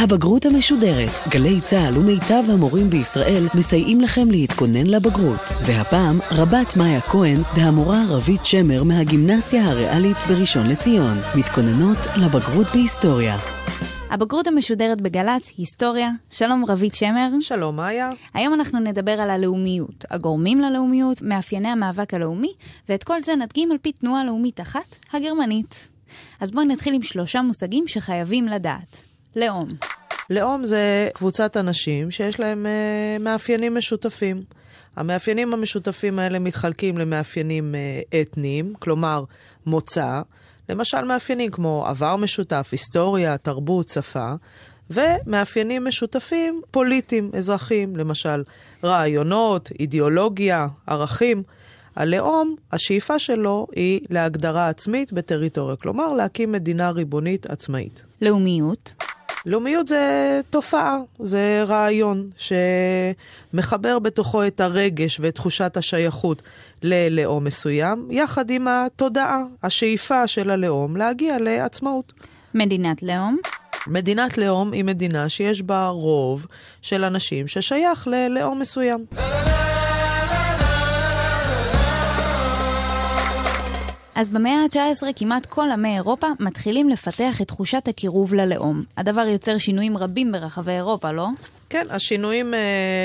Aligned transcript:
הבגרות 0.00 0.46
המשודרת. 0.46 1.10
גלי 1.28 1.60
צה"ל 1.60 1.98
ומיטב 1.98 2.42
המורים 2.52 2.90
בישראל 2.90 3.46
מסייעים 3.54 4.00
לכם 4.00 4.30
להתכונן 4.30 4.86
לבגרות. 4.86 5.40
והפעם, 5.66 6.18
רבת 6.30 6.76
מאיה 6.76 7.00
כהן 7.00 7.40
והמורה 7.56 8.02
רבית 8.08 8.44
שמר 8.44 8.82
מהגימנסיה 8.82 9.64
הריאלית 9.64 10.16
בראשון 10.28 10.68
לציון. 10.68 11.16
מתכוננות 11.38 11.98
לבגרות 12.16 12.66
בהיסטוריה. 12.74 13.36
הבגרות 14.10 14.46
המשודרת 14.46 15.00
בגל"צ, 15.00 15.50
היסטוריה. 15.56 16.10
שלום 16.30 16.64
רבית 16.68 16.94
שמר. 16.94 17.28
שלום 17.40 17.76
מאיה. 17.76 18.10
היום 18.34 18.54
אנחנו 18.54 18.80
נדבר 18.80 19.20
על 19.20 19.30
הלאומיות, 19.30 20.04
הגורמים 20.10 20.60
ללאומיות, 20.60 21.22
מאפייני 21.22 21.68
המאבק 21.68 22.14
הלאומי, 22.14 22.52
ואת 22.88 23.04
כל 23.04 23.22
זה 23.22 23.36
נדגים 23.36 23.72
על 23.72 23.78
פי 23.78 23.92
תנועה 23.92 24.24
לאומית 24.24 24.60
אחת, 24.60 24.96
הגרמנית. 25.12 25.88
אז 26.40 26.50
בואי 26.50 26.66
נתחיל 26.66 26.94
עם 26.94 27.02
שלושה 27.02 27.42
מושגים 27.42 27.84
שחייבים 27.86 28.46
לדעת. 28.46 29.07
לאום. 29.38 29.68
לאום 30.30 30.64
זה 30.64 31.08
קבוצת 31.14 31.56
אנשים 31.56 32.10
שיש 32.10 32.40
להם 32.40 32.66
אה, 32.66 33.16
מאפיינים 33.20 33.74
משותפים. 33.74 34.42
המאפיינים 34.96 35.52
המשותפים 35.52 36.18
האלה 36.18 36.38
מתחלקים 36.38 36.98
למאפיינים 36.98 37.74
אה, 37.74 38.20
אתניים, 38.20 38.74
כלומר 38.78 39.24
מוצא, 39.66 40.20
למשל 40.68 41.04
מאפיינים 41.04 41.50
כמו 41.50 41.84
עבר 41.86 42.16
משותף, 42.16 42.68
היסטוריה, 42.72 43.38
תרבות, 43.38 43.88
שפה, 43.88 44.32
ומאפיינים 44.90 45.84
משותפים 45.84 46.62
פוליטיים, 46.70 47.30
אזרחיים, 47.36 47.96
למשל 47.96 48.42
רעיונות, 48.84 49.70
אידיאולוגיה, 49.80 50.66
ערכים. 50.86 51.42
הלאום, 51.96 52.56
השאיפה 52.72 53.18
שלו 53.18 53.66
היא 53.76 54.00
להגדרה 54.10 54.68
עצמית 54.68 55.12
בטריטוריה, 55.12 55.76
כלומר 55.76 56.12
להקים 56.12 56.52
מדינה 56.52 56.90
ריבונית 56.90 57.46
עצמאית. 57.46 58.02
לאומיות. 58.22 59.07
לאומיות 59.46 59.88
זה 59.88 60.40
תופעה, 60.50 60.98
זה 61.18 61.64
רעיון 61.66 62.30
שמחבר 63.52 63.98
בתוכו 63.98 64.46
את 64.46 64.60
הרגש 64.60 65.20
ואת 65.20 65.34
תחושת 65.34 65.76
השייכות 65.76 66.42
ללאום 66.82 67.44
מסוים, 67.44 68.08
יחד 68.10 68.50
עם 68.50 68.68
התודעה, 68.68 69.42
השאיפה 69.62 70.26
של 70.26 70.50
הלאום 70.50 70.96
להגיע 70.96 71.38
לעצמאות. 71.38 72.12
מדינת 72.54 73.02
לאום. 73.02 73.38
מדינת 73.86 74.38
לאום 74.38 74.72
היא 74.72 74.84
מדינה 74.84 75.28
שיש 75.28 75.62
בה 75.62 75.86
רוב 75.86 76.46
של 76.82 77.04
אנשים 77.04 77.48
ששייך 77.48 78.08
ללאום 78.08 78.60
מסוים. 78.60 79.04
אז 84.18 84.30
במאה 84.30 84.52
ה-19 84.52 85.06
כמעט 85.16 85.46
כל 85.46 85.70
עמי 85.70 85.94
אירופה 85.94 86.26
מתחילים 86.40 86.88
לפתח 86.88 87.40
את 87.42 87.48
תחושת 87.48 87.88
הקירוב 87.88 88.34
ללאום. 88.34 88.82
הדבר 88.96 89.20
יוצר 89.20 89.58
שינויים 89.58 89.96
רבים 89.96 90.32
ברחבי 90.32 90.72
אירופה, 90.72 91.12
לא? 91.12 91.28
כן, 91.70 91.86
השינויים 91.90 92.54
uh, 92.54 92.56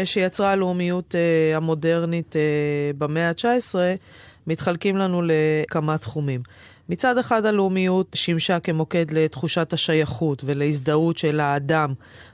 שיצרה 0.06 0.52
הלאומיות 0.52 1.16
uh, 1.16 1.58
המודרנית 1.58 2.34
uh, 2.34 2.98
במאה 2.98 3.30
ה-19 3.30 3.76
מתחלקים 4.48 4.98
לנו 4.98 5.22
לכמה 5.26 5.98
תחומים. 5.98 6.42
מצד 6.90 7.18
אחד 7.18 7.46
הלאומיות 7.46 8.08
שימשה 8.16 8.60
כמוקד 8.60 9.12
לתחושת 9.12 9.74
השייכות 9.74 10.42
ולהזדהות 10.46 11.18
של 11.18 11.40
האדם 11.40 11.94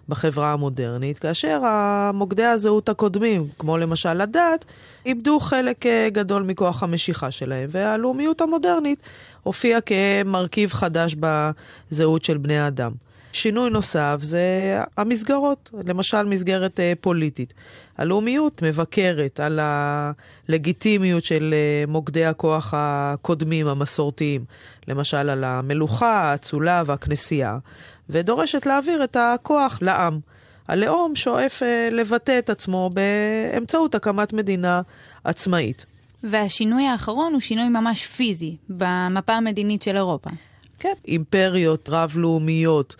בחברה 0.09 0.53
המודרנית, 0.53 1.19
כאשר 1.19 1.61
המוקדי 1.65 2.43
הזהות 2.43 2.89
הקודמים, 2.89 3.47
כמו 3.59 3.77
למשל 3.77 4.21
הדת, 4.21 4.65
איבדו 5.05 5.39
חלק 5.39 5.85
אה, 5.85 6.07
גדול 6.11 6.43
מכוח 6.43 6.83
המשיכה 6.83 7.31
שלהם, 7.31 7.69
והלאומיות 7.71 8.41
המודרנית 8.41 8.99
הופיעה 9.43 9.79
כמרכיב 9.81 10.73
חדש 10.73 11.15
בזהות 11.19 12.23
של 12.23 12.37
בני 12.37 12.59
האדם. 12.59 12.91
שינוי 13.33 13.69
נוסף 13.69 14.17
זה 14.21 14.41
המסגרות, 14.97 15.71
למשל 15.85 16.23
מסגרת 16.23 16.79
אה, 16.79 16.93
פוליטית. 17.01 17.53
הלאומיות 17.97 18.61
מבקרת 18.61 19.39
על 19.39 19.59
הלגיטימיות 19.61 21.25
של 21.25 21.53
אה, 21.53 21.91
מוקדי 21.91 22.25
הכוח 22.25 22.73
הקודמים, 22.77 23.67
המסורתיים, 23.67 24.45
למשל 24.87 25.29
על 25.29 25.43
המלוכה, 25.43 26.31
האצולה 26.31 26.83
והכנסייה, 26.85 27.57
ודורשת 28.09 28.65
להעביר 28.65 29.03
את 29.03 29.17
הכוח 29.19 29.79
לעם. 29.81 30.19
הלאום 30.67 31.15
שואף 31.15 31.63
אה, 31.63 31.89
לבטא 31.91 32.39
את 32.39 32.49
עצמו 32.49 32.89
באמצעות 32.93 33.95
הקמת 33.95 34.33
מדינה 34.33 34.81
עצמאית. 35.23 35.85
והשינוי 36.23 36.87
האחרון 36.87 37.33
הוא 37.33 37.41
שינוי 37.41 37.69
ממש 37.69 38.05
פיזי 38.05 38.55
במפה 38.69 39.33
המדינית 39.33 39.81
של 39.81 39.95
אירופה. 39.95 40.29
כן, 40.79 40.93
אימפריות 41.07 41.89
רב-לאומיות, 41.89 42.95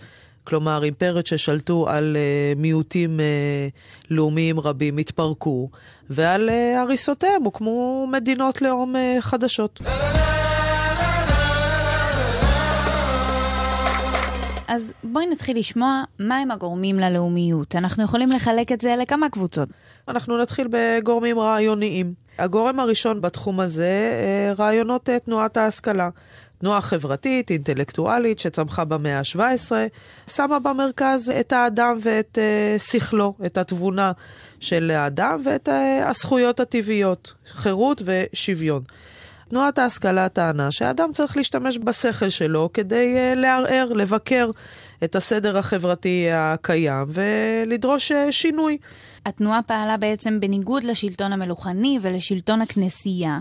כלומר 0.50 0.84
אימפריות 0.84 1.28
ששלטו 1.28 1.90
על 1.90 2.18
uh, 2.18 2.60
מיעוטים 2.60 3.20
uh, 3.20 4.12
לאומיים 4.12 4.60
רבים, 4.60 4.98
התפרקו, 4.98 5.70
ועל 6.10 6.50
uh, 6.50 6.80
הריסותיהם 6.80 7.44
הוקמו 7.44 8.08
מדינות 8.12 8.62
לאום 8.62 8.96
חדשות. 9.20 9.80
אז 14.68 14.94
בואי 15.04 15.26
נתחיל 15.26 15.60
לשמוע 15.60 16.04
מהם 16.20 16.52
הגורמים 16.52 17.00
ללאומיות. 17.00 17.76
אנחנו 17.76 18.04
יכולים 18.04 18.32
לחלק 18.32 18.72
את 18.72 18.82
זה 18.82 18.96
לכמה 18.96 19.30
קבוצות. 19.30 19.70
אנחנו 20.08 20.42
נתחיל 20.42 20.68
בגורמים 20.72 21.40
רעיוניים. 21.40 22.14
הגורם 22.40 22.80
הראשון 22.80 23.22
בתחום 23.22 23.60
הזה, 23.60 23.94
רעיונות 24.58 25.10
תנועת 25.26 25.58
ההשכלה. 25.58 26.10
תנועה 26.60 26.82
חברתית, 26.82 27.52
אינטלקטואלית, 27.52 28.40
שצמחה 28.40 28.86
במאה 28.86 29.20
ה-17, 29.20 29.72
שמה 30.28 30.60
במרכז 30.60 31.34
את 31.40 31.54
האדם 31.54 31.98
ואת 32.02 32.38
uh, 32.38 32.82
שכלו, 32.92 33.34
את 33.46 33.58
התבונה 33.58 34.12
של 34.60 34.92
האדם 34.96 35.42
ואת 35.46 35.68
uh, 35.68 35.72
הזכויות 36.10 36.60
הטבעיות, 36.60 37.34
חירות 37.48 38.02
ושוויון. 38.06 38.82
תנועת 39.50 39.80
ההשכלה 39.80 40.30
טענה 40.30 40.72
שהאדם 40.72 41.12
צריך 41.12 41.38
להשתמש 41.38 41.78
בשכל 41.78 42.30
שלו 42.30 42.70
כדי 42.74 43.16
uh, 43.16 43.40
לערער, 43.40 43.88
לבקר 43.94 44.50
את 45.04 45.16
הסדר 45.16 45.58
החברתי 45.58 46.28
הקיים 46.34 47.06
ולדרוש 47.08 48.12
uh, 48.12 48.16
שינוי. 48.32 48.78
התנועה 49.26 49.62
פעלה 49.62 49.98
בעצם 49.98 50.40
בניגוד 50.40 50.84
לשלטון 50.84 51.34
המלוכני 51.34 52.00
ולשלטון 52.02 52.62
הכנסייה. 52.62 53.40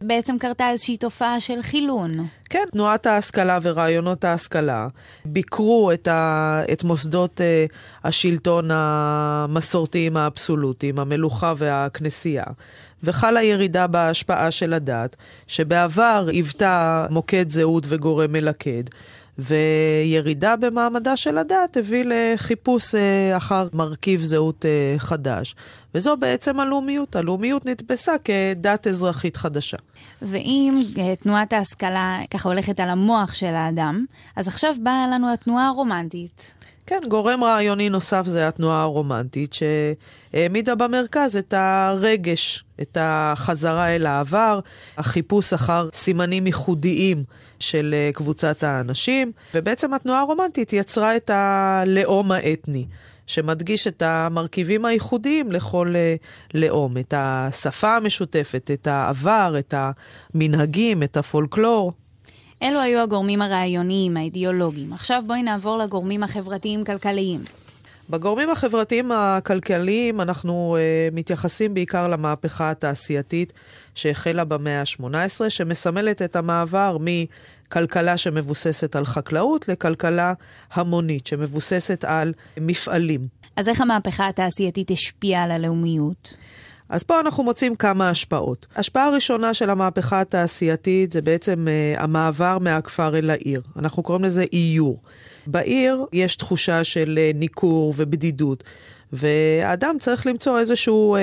בעצם 0.00 0.38
קרתה 0.38 0.70
איזושהי 0.70 0.96
תופעה 0.96 1.40
של 1.40 1.62
חילון. 1.62 2.10
כן, 2.50 2.64
תנועת 2.72 3.06
ההשכלה 3.06 3.58
ורעיונות 3.62 4.24
ההשכלה 4.24 4.88
ביקרו 5.24 5.92
את, 5.92 6.08
ה, 6.08 6.62
את 6.72 6.84
מוסדות 6.84 7.40
uh, 7.40 7.74
השלטון 8.04 8.70
המסורתיים 8.72 10.16
האבסולוטיים, 10.16 10.98
המלוכה 10.98 11.54
והכנסייה, 11.56 12.44
וחלה 13.02 13.42
ירידה 13.42 13.86
בהשפעה 13.86 14.50
של 14.50 14.72
הדת, 14.72 15.16
שבעבר 15.46 16.26
היוותה 16.28 17.06
מוקד 17.10 17.50
זהות 17.50 17.84
וגורם 17.88 18.32
מלכד. 18.32 18.84
וירידה 19.38 20.56
במעמדה 20.56 21.16
של 21.16 21.38
הדת 21.38 21.76
הביא 21.76 22.04
לחיפוש 22.06 22.94
אה, 22.94 23.36
אחר 23.36 23.68
מרכיב 23.72 24.20
זהות 24.20 24.64
אה, 24.64 24.98
חדש. 24.98 25.54
וזו 25.94 26.16
בעצם 26.16 26.60
הלאומיות. 26.60 27.16
הלאומיות 27.16 27.66
נתפסה 27.66 28.12
כדת 28.24 28.86
אזרחית 28.86 29.36
חדשה. 29.36 29.76
ואם 30.22 30.74
אה, 30.98 31.16
תנועת 31.16 31.52
ההשכלה 31.52 32.18
ככה 32.30 32.48
הולכת 32.48 32.80
על 32.80 32.90
המוח 32.90 33.34
של 33.34 33.54
האדם, 33.54 34.04
אז 34.36 34.48
עכשיו 34.48 34.74
באה 34.82 35.08
לנו 35.12 35.32
התנועה 35.32 35.68
הרומנטית. 35.68 36.42
כן, 36.86 37.00
גורם 37.08 37.44
רעיוני 37.44 37.88
נוסף 37.88 38.22
זה 38.26 38.48
התנועה 38.48 38.82
הרומנטית, 38.82 39.54
שהעמידה 39.54 40.74
במרכז 40.74 41.36
את 41.36 41.54
הרגש, 41.56 42.64
את 42.82 42.98
החזרה 43.00 43.88
אל 43.88 44.06
העבר, 44.06 44.60
החיפוש 44.98 45.52
אחר 45.52 45.88
סימנים 45.94 46.46
ייחודיים 46.46 47.24
של 47.60 47.94
אה, 47.94 48.10
קבוצת 48.14 48.62
האנשים, 48.62 49.32
ובעצם 49.54 49.94
התנועה 49.94 50.20
הרומנטית 50.20 50.72
יצרה 50.72 51.16
את 51.16 51.30
הלאום 51.30 52.32
האתני. 52.32 52.86
שמדגיש 53.26 53.86
את 53.86 54.02
המרכיבים 54.02 54.84
הייחודיים 54.84 55.52
לכל 55.52 55.92
אה, 55.96 56.14
לאום, 56.54 56.98
את 56.98 57.14
השפה 57.16 57.96
המשותפת, 57.96 58.70
את 58.72 58.86
העבר, 58.86 59.54
את 59.58 59.74
המנהגים, 60.34 61.02
את 61.02 61.16
הפולקלור. 61.16 61.92
אלו 62.62 62.80
היו 62.80 63.00
הגורמים 63.00 63.42
הרעיוניים, 63.42 64.16
האידיאולוגיים. 64.16 64.92
עכשיו 64.92 65.22
בואי 65.26 65.42
נעבור 65.42 65.78
לגורמים 65.78 66.22
החברתיים-כלכליים. 66.22 67.40
בגורמים 68.10 68.50
החברתיים 68.50 69.12
הכלכליים 69.12 70.20
אנחנו 70.20 70.76
uh, 70.76 71.14
מתייחסים 71.14 71.74
בעיקר 71.74 72.08
למהפכה 72.08 72.70
התעשייתית 72.70 73.52
שהחלה 73.94 74.44
במאה 74.44 74.80
ה-18, 74.80 75.48
שמסמלת 75.48 76.22
את 76.22 76.36
המעבר 76.36 76.96
מכלכלה 77.00 78.16
שמבוססת 78.16 78.96
על 78.96 79.06
חקלאות 79.06 79.68
לכלכלה 79.68 80.32
המונית 80.72 81.26
שמבוססת 81.26 82.04
על 82.04 82.32
מפעלים. 82.60 83.28
אז 83.56 83.68
איך 83.68 83.80
המהפכה 83.80 84.28
התעשייתית 84.28 84.90
השפיעה 84.90 85.44
על 85.44 85.50
הלאומיות? 85.50 86.34
אז 86.88 87.02
פה 87.02 87.20
אנחנו 87.20 87.44
מוצאים 87.44 87.76
כמה 87.76 88.10
השפעות. 88.10 88.66
השפעה 88.76 89.06
הראשונה 89.06 89.54
של 89.54 89.70
המהפכה 89.70 90.20
התעשייתית 90.20 91.12
זה 91.12 91.22
בעצם 91.22 91.68
uh, 91.68 92.00
המעבר 92.00 92.58
מהכפר 92.58 93.18
אל 93.18 93.30
העיר. 93.30 93.62
אנחנו 93.76 94.02
קוראים 94.02 94.24
לזה 94.24 94.44
איור. 94.52 95.00
בעיר 95.50 96.06
יש 96.12 96.36
תחושה 96.36 96.84
של 96.84 97.18
אה, 97.18 97.30
ניכור 97.34 97.94
ובדידות. 97.96 98.64
והאדם 99.12 99.96
צריך 100.00 100.26
למצוא 100.26 100.58
איזשהו 100.58 101.16
אה, 101.16 101.20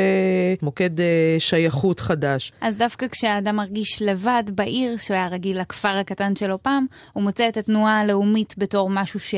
מוקד 0.62 1.00
אה, 1.00 1.36
שייכות 1.40 2.00
חדש. 2.00 2.52
אז 2.62 2.76
דווקא 2.76 3.08
כשהאדם 3.08 3.56
מרגיש 3.56 4.02
לבד 4.02 4.44
בעיר, 4.56 4.98
שהוא 4.98 5.16
היה 5.16 5.28
רגיל 5.28 5.62
לכפר 5.62 5.98
הקטן 5.98 6.36
שלו 6.36 6.64
פעם, 6.64 6.86
הוא 7.14 7.24
מוצא 7.24 7.50
את 7.50 7.58
התנועה 7.58 8.00
הלאומית 8.00 8.56
בתור 8.58 8.90
משהו 8.90 9.20
ש... 9.20 9.36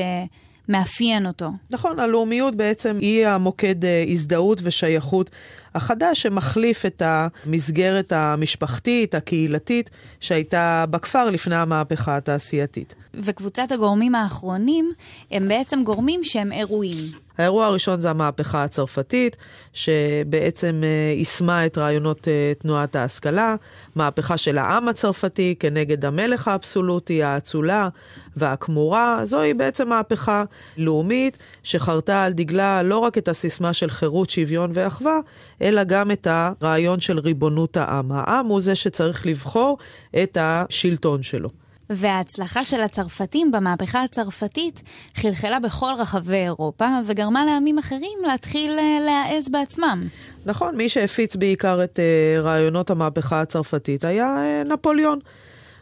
מאפיין 0.68 1.26
אותו. 1.26 1.50
נכון, 1.70 1.98
הלאומיות 1.98 2.54
בעצם 2.54 2.96
היא 3.00 3.26
המוקד 3.26 3.84
אה, 3.84 4.04
הזדהות 4.08 4.60
ושייכות 4.62 5.30
החדש 5.74 6.22
שמחליף 6.22 6.86
את 6.86 7.02
המסגרת 7.04 8.12
המשפחתית, 8.12 9.14
הקהילתית, 9.14 9.90
שהייתה 10.20 10.84
בכפר 10.90 11.30
לפני 11.30 11.56
המהפכה 11.56 12.16
התעשייתית. 12.16 12.94
וקבוצת 13.14 13.72
הגורמים 13.72 14.14
האחרונים 14.14 14.92
הם 15.30 15.48
בעצם 15.48 15.84
גורמים 15.84 16.24
שהם 16.24 16.52
אירועים. 16.52 17.27
האירוע 17.38 17.66
הראשון 17.66 18.00
זה 18.00 18.10
המהפכה 18.10 18.64
הצרפתית, 18.64 19.36
שבעצם 19.72 20.80
אה, 20.84 21.14
יישמה 21.16 21.66
את 21.66 21.78
רעיונות 21.78 22.28
אה, 22.28 22.52
תנועת 22.58 22.96
ההשכלה, 22.96 23.56
מהפכה 23.96 24.36
של 24.36 24.58
העם 24.58 24.88
הצרפתי 24.88 25.54
כנגד 25.60 26.04
המלך 26.04 26.48
האבסולוטי, 26.48 27.22
האצולה 27.22 27.88
והכמורה. 28.36 29.20
זוהי 29.24 29.54
בעצם 29.54 29.88
מהפכה 29.88 30.44
לאומית 30.76 31.38
שחרתה 31.62 32.24
על 32.24 32.32
דגלה 32.32 32.82
לא 32.82 32.98
רק 32.98 33.18
את 33.18 33.28
הסיסמה 33.28 33.72
של 33.72 33.90
חירות, 33.90 34.30
שוויון 34.30 34.70
ואחווה, 34.74 35.18
אלא 35.62 35.84
גם 35.84 36.10
את 36.10 36.26
הרעיון 36.30 37.00
של 37.00 37.18
ריבונות 37.18 37.76
העם. 37.76 38.12
העם 38.12 38.46
הוא 38.46 38.60
זה 38.60 38.74
שצריך 38.74 39.26
לבחור 39.26 39.78
את 40.22 40.38
השלטון 40.40 41.22
שלו. 41.22 41.48
וההצלחה 41.90 42.64
של 42.64 42.80
הצרפתים 42.80 43.52
במהפכה 43.52 44.02
הצרפתית 44.02 44.82
חלחלה 45.14 45.60
בכל 45.60 45.92
רחבי 45.98 46.36
אירופה 46.36 46.86
וגרמה 47.06 47.44
לעמים 47.44 47.78
אחרים 47.78 48.18
להתחיל 48.26 48.78
אה, 48.78 48.98
להעז 49.06 49.48
בעצמם. 49.48 50.00
נכון, 50.46 50.76
מי 50.76 50.88
שהפיץ 50.88 51.36
בעיקר 51.36 51.84
את 51.84 51.98
uh, 51.98 52.40
רעיונות 52.40 52.90
המהפכה 52.90 53.40
הצרפתית 53.40 54.04
היה 54.04 54.36
uh, 54.36 54.68
נפוליאון. 54.68 55.18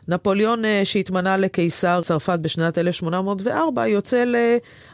נפוליאון 0.08 0.62
שהתמנה 0.84 1.36
לקיסר 1.36 2.00
צרפת 2.02 2.38
בשנת 2.42 2.78
1804 2.78 3.88
יוצא 3.88 4.24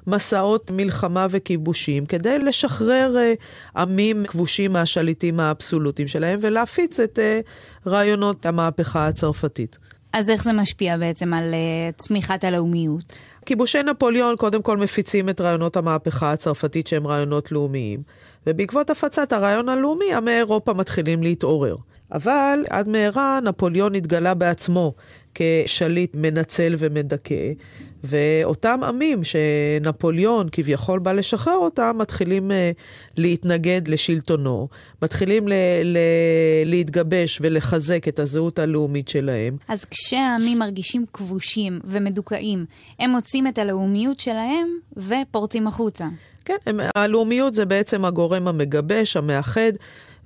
למסעות 0.07 0.71
מלחמה 0.71 1.27
וכיבושים 1.31 2.07
כדי 2.07 2.39
לשחרר 2.39 3.17
עמים 3.77 4.25
כבושים 4.27 4.73
מהשליטים 4.73 5.41
האבסולוטיים 5.41 6.09
שלהם 6.09 6.39
ולהפיץ 6.43 7.01
את 7.01 7.19
רעיונות 7.87 8.47
המהפכה 8.47 9.07
הצרפתית. 9.09 9.79
אז 10.13 10.31
איך 10.31 10.45
זה 10.45 10.53
משפיע 10.53 10.97
בעצם 10.97 11.35
על 11.35 11.55
uh, 11.55 12.03
צמיחת 12.03 12.45
הלאומיות? 12.45 13.19
כיבושי 13.47 13.83
נפוליאון 13.83 14.37
קודם 14.37 14.63
כל 14.63 14.77
מפיצים 14.77 15.29
את 15.29 15.41
רעיונות 15.41 15.77
המהפכה 15.77 16.33
הצרפתית 16.33 16.87
שהם 16.87 17.07
רעיונות 17.07 17.53
לאומיים, 17.53 18.03
ובעקבות 18.47 18.91
הפצת 18.91 19.33
הרעיון 19.33 19.69
הלאומי, 19.69 20.15
עמי 20.15 20.31
אירופה 20.31 20.73
מתחילים 20.73 21.23
להתעורר. 21.23 21.77
אבל 22.13 22.65
עד 22.71 22.89
מהרה 22.89 23.39
נפוליאון 23.45 23.95
התגלה 23.95 24.35
בעצמו 24.35 24.93
כשליט 25.35 26.11
מנצל 26.15 26.75
ומדכא, 26.79 27.53
ואותם 28.05 28.81
עמים 28.83 29.21
שנפוליאון 29.25 30.49
כביכול 30.53 30.99
בא 30.99 31.13
לשחרר 31.13 31.57
אותם, 31.57 31.97
מתחילים 31.99 32.51
uh, 32.51 32.55
להתנגד 33.17 33.89
לשלטונו, 33.89 34.69
מתחילים 35.03 35.49
ל- 35.49 35.53
ל- 35.85 35.99
להתגבש 36.65 37.39
ולחזק 37.41 38.09
את 38.09 38.19
הזהות 38.19 38.59
הלאומית 38.59 39.09
שלהם. 39.09 39.57
אז 39.69 39.85
כשהעמים 39.85 40.59
מרגישים 40.59 41.05
כבושים 41.13 41.81
ומדוכאים, 41.85 42.65
הם 42.99 43.11
מוצאים 43.11 43.47
את 43.47 43.59
הלאומיות 43.59 44.21
שלהם 44.21 44.69
ופורצים 44.97 45.67
החוצה. 45.67 46.09
כן, 46.45 46.57
הם, 46.67 46.81
הלאומיות 46.95 47.55
זה 47.55 47.65
בעצם 47.65 48.05
הגורם 48.05 48.49
המגבש, 48.49 49.17
המאחד. 49.17 49.73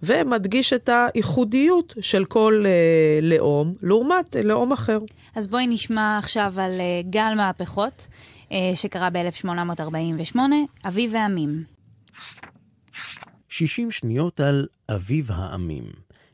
ומדגיש 0.07 0.73
את 0.73 0.91
הייחודיות 0.93 1.95
של 2.01 2.25
כל 2.25 2.65
אה, 2.67 3.19
לאום 3.23 3.75
לעומת 3.83 4.37
לאום 4.45 4.73
אחר. 4.73 4.99
אז 5.35 5.49
בואי 5.49 5.67
נשמע 5.67 6.19
עכשיו 6.19 6.55
על 6.57 6.81
אה, 6.81 7.01
גל 7.11 7.33
מהפכות 7.37 8.07
אה, 8.53 8.73
שקרה 8.75 9.11
ב-1848, 9.11 10.39
אביב 10.85 11.15
העמים. 11.15 11.65
60 13.49 13.91
שניות 13.91 14.41
על 14.41 14.67
אביב 14.89 15.31
העמים. 15.33 15.85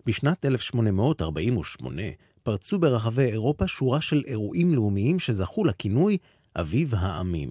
בשנת 0.07 0.45
1848 0.45 2.03
פרצו 2.43 2.79
ברחבי 2.79 3.25
אירופה 3.25 3.69
שורה 3.69 4.01
של 4.01 4.23
אירועים 4.27 4.75
לאומיים 4.75 5.19
שזכו 5.19 5.65
לכינוי 5.65 6.19
אביב 6.57 6.95
העמים. 6.95 7.51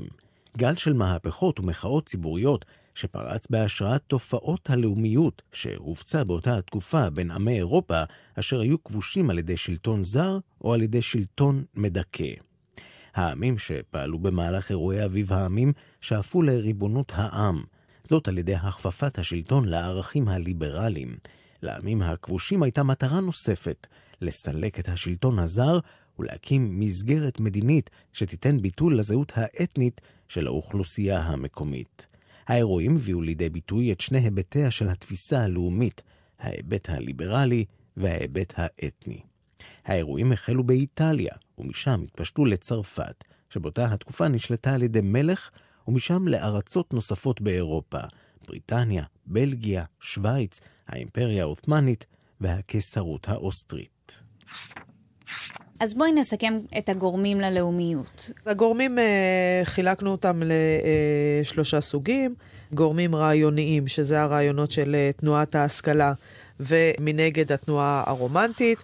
גל 0.57 0.75
של 0.75 0.94
מהפכות 0.94 1.59
ומחאות 1.59 2.06
ציבוריות 2.06 2.65
שפרץ 2.96 3.48
בהשראת 3.50 4.02
תופעות 4.08 4.70
הלאומיות 4.70 5.42
שהופצה 5.52 6.24
באותה 6.24 6.58
התקופה 6.58 7.10
בין 7.10 7.32
עמי 7.32 7.56
אירופה, 7.56 8.04
אשר 8.40 8.60
היו 8.60 8.84
כבושים 8.84 9.30
על 9.30 9.40
ידי 9.40 9.58
שלטון 9.58 10.04
זר 10.04 10.40
או 10.62 10.74
על 10.74 10.82
ידי 10.82 11.02
שלטון 11.02 11.64
מדכא. 11.76 12.34
העמים 13.14 13.58
שפעלו 13.58 14.20
במהלך 14.20 14.70
אירועי 14.70 15.06
אביב 15.06 15.34
העמים 15.34 15.74
שאפו 16.02 16.42
לריבונות 16.42 17.12
העם, 17.16 17.64
זאת 18.04 18.28
על 18.28 18.38
ידי 18.38 18.56
הכפפת 18.56 19.20
השלטון 19.20 19.66
לערכים 19.66 20.28
הליברליים. 20.28 21.18
לעמים 21.62 22.02
הכבושים 22.02 22.64
הייתה 22.64 22.84
מטרה 22.84 23.20
נוספת, 23.20 23.88
לסלק 24.22 24.80
את 24.80 24.90
השלטון 24.90 25.40
הזר 25.40 25.80
ולהקים 26.20 26.80
מסגרת 26.80 27.40
מדינית 27.40 27.90
שתיתן 28.14 28.58
ביטול 28.58 28.98
לזהות 29.00 29.32
האתנית 29.36 30.02
של 30.28 30.48
האוכלוסייה 30.48 31.20
המקומית. 31.20 32.11
האירועים 32.48 32.96
הביאו 32.96 33.22
לידי 33.22 33.50
ביטוי 33.50 33.92
את 33.92 34.02
שני 34.02 34.20
היבטיה 34.20 34.72
של 34.72 34.90
התפיסה 34.90 35.44
הלאומית, 35.44 36.02
ההיבט 36.40 36.90
הליברלי 36.90 37.66
וההיבט 37.98 38.54
האתני. 38.58 39.22
האירועים 39.86 40.32
החלו 40.32 40.64
באיטליה, 40.64 41.34
ומשם 41.58 42.02
התפשטו 42.04 42.46
לצרפת, 42.46 43.24
שבאותה 43.50 43.94
התקופה 43.94 44.28
נשלטה 44.28 44.74
על 44.74 44.84
ידי 44.84 45.02
מלך, 45.04 45.50
ומשם 45.88 46.28
לארצות 46.28 46.94
נוספות 46.94 47.42
באירופה, 47.42 48.00
בריטניה, 48.48 49.04
בלגיה, 49.26 49.84
שווייץ, 50.00 50.60
האימפריה 50.88 51.44
העות'מאנית 51.44 52.06
והקיסרות 52.42 53.30
האוסטרית. 53.30 54.20
אז 55.81 55.94
בואי 55.94 56.12
נסכם 56.12 56.60
את 56.78 56.89
הגורמים 56.89 57.42
ללאומיות. 57.42 58.30
הגורמים, 58.45 59.00
אה, 59.00 59.62
חילקנו 59.63 60.12
אותם 60.12 60.42
לשלושה 61.42 61.81
סוגים. 61.81 62.36
גורמים 62.74 63.16
רעיוניים, 63.16 63.88
שזה 63.88 64.21
הרעיונות 64.21 64.71
של 64.71 64.95
אה, 64.95 65.09
תנועת 65.18 65.56
ההשכלה, 65.56 66.14
ומנגד 66.59 67.52
התנועה 67.52 68.04
הרומנטית. 68.07 68.83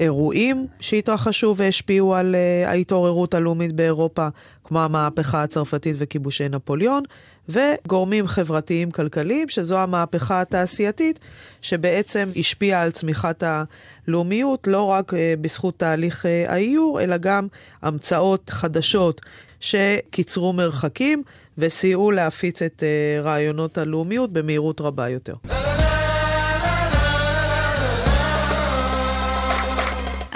אירועים 0.00 0.66
שהתרחשו 0.80 1.54
והשפיעו 1.56 2.14
על 2.14 2.34
uh, 2.34 2.68
ההתעוררות 2.68 3.34
הלאומית 3.34 3.72
באירופה, 3.72 4.28
כמו 4.64 4.80
המהפכה 4.80 5.42
הצרפתית 5.42 5.96
וכיבושי 5.98 6.48
נפוליאון, 6.48 7.02
וגורמים 7.48 8.26
חברתיים 8.26 8.90
כלכליים, 8.90 9.48
שזו 9.48 9.78
המהפכה 9.78 10.40
התעשייתית, 10.40 11.18
שבעצם 11.62 12.30
השפיעה 12.36 12.82
על 12.82 12.90
צמיחת 12.90 13.42
הלאומיות, 13.46 14.66
לא 14.66 14.82
רק 14.82 15.12
uh, 15.12 15.16
בזכות 15.40 15.78
תהליך 15.78 16.24
uh, 16.24 16.50
האיור, 16.50 17.00
אלא 17.00 17.16
גם 17.16 17.46
המצאות 17.82 18.50
חדשות 18.50 19.20
שקיצרו 19.60 20.52
מרחקים 20.52 21.22
וסייעו 21.58 22.10
להפיץ 22.10 22.62
את 22.62 22.82
uh, 22.82 23.24
רעיונות 23.24 23.78
הלאומיות 23.78 24.32
במהירות 24.32 24.80
רבה 24.80 25.08
יותר. 25.08 25.34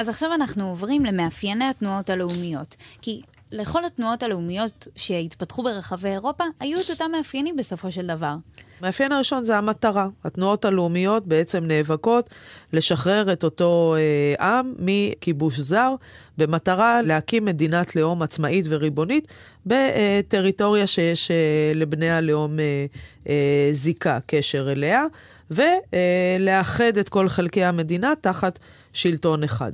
אז 0.00 0.09
עכשיו 0.09 0.35
אנחנו 0.35 0.69
עוברים 0.69 1.04
למאפייני 1.04 1.64
התנועות 1.64 2.11
הלאומיות. 2.11 2.76
כי 3.02 3.21
לכל 3.52 3.85
התנועות 3.85 4.23
הלאומיות 4.23 4.88
שהתפתחו 4.97 5.62
ברחבי 5.62 6.09
אירופה, 6.09 6.45
היו 6.61 6.80
את 6.80 6.90
אותם 6.90 7.11
מאפיינים 7.12 7.57
בסופו 7.57 7.92
של 7.92 8.07
דבר. 8.07 8.35
המאפיין 8.80 9.12
הראשון 9.12 9.45
זה 9.45 9.57
המטרה. 9.57 10.09
התנועות 10.25 10.64
הלאומיות 10.64 11.26
בעצם 11.26 11.64
נאבקות 11.64 12.30
לשחרר 12.73 13.33
את 13.33 13.45
אותו 13.45 13.97
אה, 14.38 14.49
עם 14.49 14.75
מכיבוש 14.78 15.61
זר, 15.61 15.95
במטרה 16.38 17.02
להקים 17.02 17.45
מדינת 17.45 17.97
לאום 17.97 18.23
עצמאית 18.23 18.66
וריבונית 18.69 19.26
בטריטוריה 19.66 20.87
שיש 20.87 21.30
אה, 21.30 21.73
לבני 21.75 22.11
הלאום 22.11 22.61
אה, 22.61 22.87
אה, 23.28 23.69
זיקה, 23.73 24.19
קשר 24.26 24.73
אליה, 24.73 25.04
ולאחד 25.50 26.97
את 26.97 27.09
כל 27.09 27.28
חלקי 27.28 27.64
המדינה 27.64 28.12
תחת 28.21 28.59
שלטון 28.92 29.45
אחד. 29.45 29.73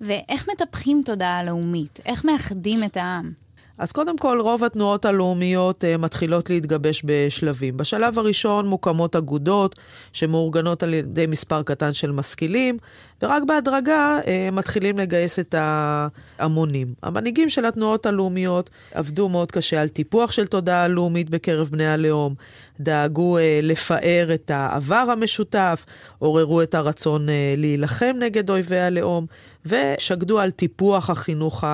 ואיך 0.00 0.48
מטפחים 0.52 1.02
תודעה 1.04 1.44
לאומית? 1.44 2.00
איך 2.06 2.24
מאחדים 2.24 2.84
את 2.84 2.96
העם? 2.96 3.32
אז 3.78 3.92
קודם 3.92 4.18
כל, 4.18 4.40
רוב 4.40 4.64
התנועות 4.64 5.04
הלאומיות 5.04 5.84
uh, 5.84 5.98
מתחילות 5.98 6.50
להתגבש 6.50 7.02
בשלבים. 7.04 7.76
בשלב 7.76 8.18
הראשון 8.18 8.66
מוקמות 8.66 9.16
אגודות 9.16 9.78
שמאורגנות 10.12 10.82
על 10.82 10.94
ידי 10.94 11.26
מספר 11.26 11.62
קטן 11.62 11.92
של 11.92 12.12
משכילים, 12.12 12.78
ורק 13.22 13.42
בהדרגה 13.46 14.18
uh, 14.22 14.54
מתחילים 14.54 14.98
לגייס 14.98 15.38
את 15.38 15.54
ההמונים. 15.58 16.94
המנהיגים 17.02 17.50
של 17.50 17.64
התנועות 17.64 18.06
הלאומיות 18.06 18.70
עבדו 18.92 19.28
מאוד 19.28 19.52
קשה 19.52 19.80
על 19.80 19.88
טיפוח 19.88 20.32
של 20.32 20.46
תודעה 20.46 20.88
לאומית 20.88 21.30
בקרב 21.30 21.68
בני 21.68 21.86
הלאום, 21.86 22.34
דאגו 22.80 23.38
uh, 23.38 23.40
לפאר 23.62 24.30
את 24.34 24.50
העבר 24.50 25.06
המשותף, 25.12 25.84
עוררו 26.18 26.62
את 26.62 26.74
הרצון 26.74 27.28
uh, 27.28 27.30
להילחם 27.56 28.12
נגד 28.18 28.50
אויבי 28.50 28.78
הלאום, 28.78 29.26
ושקדו 29.66 30.38
על 30.38 30.50
טיפוח 30.50 31.10
החינוך 31.10 31.64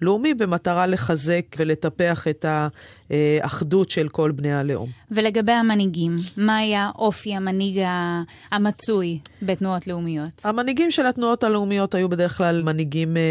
הלאומי 0.00 0.34
במטרה 0.34 0.86
לחזק 0.86 1.42
ולטפח 1.56 2.28
את 2.28 2.44
האחדות 2.44 3.90
של 3.90 4.08
כל 4.08 4.30
בני 4.30 4.54
הלאום. 4.54 4.90
ולגבי 5.10 5.52
המנהיגים, 5.52 6.16
מה 6.36 6.56
היה 6.56 6.90
אופי 6.98 7.34
המנהיג 7.34 7.82
המצוי 8.50 9.18
בתנועות 9.42 9.86
לאומיות? 9.86 10.30
המנהיגים 10.44 10.83
של 10.90 11.06
התנועות 11.06 11.44
הלאומיות 11.44 11.94
היו 11.94 12.08
בדרך 12.08 12.36
כלל 12.36 12.62
מנהיגים 12.62 13.16
אה, 13.16 13.22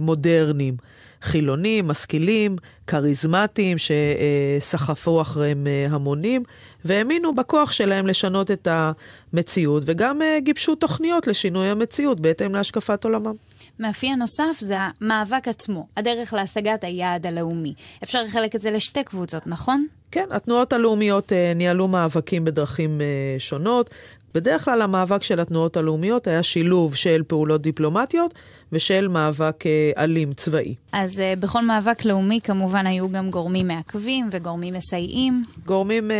מודרניים. 0.00 0.76
חילונים, 1.22 1.88
משכילים, 1.88 2.56
כריזמטיים, 2.86 3.76
שסחפו 3.78 5.20
אחריהם 5.20 5.66
אה, 5.66 5.86
המונים, 5.90 6.42
והאמינו 6.84 7.34
בכוח 7.34 7.72
שלהם 7.72 8.06
לשנות 8.06 8.50
את 8.50 8.68
המציאות, 8.70 9.82
וגם 9.86 10.22
אה, 10.22 10.40
גיבשו 10.40 10.74
תוכניות 10.74 11.26
לשינוי 11.26 11.68
המציאות 11.68 12.20
בהתאם 12.20 12.54
להשקפת 12.54 13.04
עולמם. 13.04 13.34
מאפיין 13.80 14.18
נוסף 14.18 14.56
זה 14.60 14.76
המאבק 14.78 15.48
עצמו, 15.48 15.86
הדרך 15.96 16.32
להשגת 16.32 16.84
היעד 16.84 17.26
הלאומי. 17.26 17.74
אפשר 18.02 18.22
לחלק 18.22 18.56
את 18.56 18.60
זה 18.60 18.70
לשתי 18.70 19.04
קבוצות, 19.04 19.46
נכון? 19.46 19.86
כן, 20.10 20.26
התנועות 20.30 20.72
הלאומיות 20.72 21.32
אה, 21.32 21.52
ניהלו 21.54 21.88
מאבקים 21.88 22.44
בדרכים 22.44 23.00
אה, 23.00 23.06
שונות. 23.38 23.90
בדרך 24.34 24.64
כלל 24.64 24.82
המאבק 24.82 25.22
של 25.22 25.40
התנועות 25.40 25.76
הלאומיות 25.76 26.26
היה 26.26 26.42
שילוב 26.42 26.94
של 26.94 27.22
פעולות 27.26 27.62
דיפלומטיות 27.62 28.34
ושל 28.72 29.08
מאבק 29.08 29.66
אה, 29.66 29.90
אלים 29.98 30.32
צבאי. 30.32 30.74
אז 30.92 31.18
uh, 31.18 31.40
בכל 31.40 31.64
מאבק 31.64 32.04
לאומי 32.04 32.40
כמובן 32.44 32.86
היו 32.86 33.08
גם 33.08 33.30
גורמים 33.30 33.68
מעכבים 33.68 34.28
וגורמים 34.32 34.74
מסייעים. 34.74 35.42
גורמים 35.66 36.10
uh, 36.10 36.14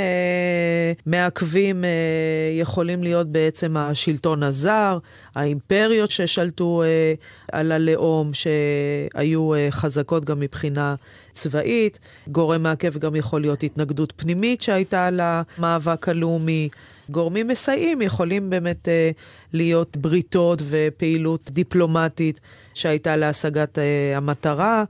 מעכבים 1.06 1.84
uh, 1.84 2.60
יכולים 2.60 3.02
להיות 3.02 3.28
בעצם 3.28 3.76
השלטון 3.76 4.42
הזר, 4.42 4.98
האימפריות 5.34 6.10
ששלטו 6.10 6.82
uh, 6.82 7.20
על 7.52 7.72
הלאום, 7.72 8.30
שהיו 8.34 9.54
uh, 9.54 9.56
חזקות 9.70 10.24
גם 10.24 10.40
מבחינה 10.40 10.94
צבאית. 11.32 11.98
גורם 12.28 12.62
מעכב 12.62 12.98
גם 12.98 13.16
יכול 13.16 13.40
להיות 13.40 13.62
התנגדות 13.62 14.12
פנימית 14.16 14.62
שהייתה 14.62 15.08
למאבק 15.12 16.08
הלאומי. 16.08 16.68
גורמים 17.12 17.48
מסייעים 17.48 18.02
יכולים 18.02 18.50
באמת 18.50 18.88
אה, 18.88 19.10
להיות 19.52 19.96
בריתות 19.96 20.62
ופעילות 20.68 21.50
דיפלומטית 21.50 22.40
שהייתה 22.74 23.16
להשגת 23.16 23.78
אה, 23.78 24.16
המטרה, 24.16 24.84